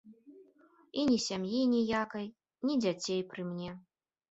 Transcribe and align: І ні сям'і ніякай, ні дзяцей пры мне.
І 1.01 1.03
ні 1.09 1.17
сям'і 1.25 1.61
ніякай, 1.75 2.27
ні 2.69 2.81
дзяцей 2.83 3.21
пры 3.31 3.49
мне. 3.53 3.79